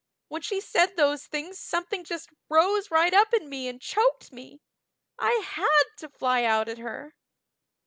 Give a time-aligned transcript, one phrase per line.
[0.29, 4.59] When she said those things something just rose right up in me and choked me.
[5.19, 7.13] I had to fly out at her."